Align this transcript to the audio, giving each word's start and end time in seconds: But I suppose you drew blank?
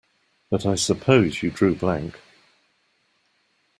But 0.49 0.65
I 0.65 0.73
suppose 0.73 1.43
you 1.43 1.51
drew 1.51 1.75
blank? 1.75 2.19